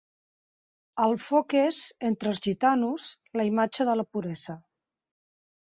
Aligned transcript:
El 1.03 1.13
foc 1.25 1.55
és, 1.59 1.83
entre 2.09 2.33
els 2.33 2.41
gitanos, 2.47 3.07
la 3.41 3.47
imatge 3.51 3.89
de 3.91 3.97
la 4.01 4.11
puresa. 4.17 4.61